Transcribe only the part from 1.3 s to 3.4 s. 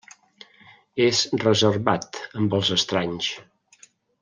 reservat amb els estranys.